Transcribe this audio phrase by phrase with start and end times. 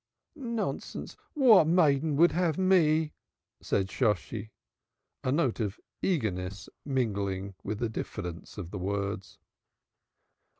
[0.35, 3.13] "Nonsense, what maiden would have me?"
[3.61, 4.49] said Shosshi,
[5.23, 9.37] a note of eagerness mingling with the diffidence of the words.